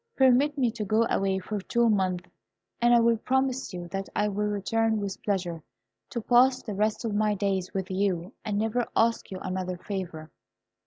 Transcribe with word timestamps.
Permit 0.15 0.57
me 0.57 0.71
to 0.71 0.83
go 0.83 1.05
away 1.11 1.37
for 1.37 1.61
two 1.61 1.87
months, 1.87 2.27
and 2.81 2.91
I 2.91 3.15
promise 3.17 3.71
you 3.71 3.87
that 3.89 4.09
I 4.15 4.29
will 4.29 4.47
return 4.47 4.99
with 4.99 5.21
pleasure 5.21 5.61
to 6.09 6.21
pass 6.21 6.63
the 6.63 6.73
rest 6.73 7.05
of 7.05 7.13
my 7.13 7.35
days 7.35 7.71
with 7.75 7.91
you, 7.91 8.33
and 8.43 8.57
never 8.57 8.87
ask 8.95 9.29
you 9.29 9.37
another 9.41 9.77
favour." 9.77 10.31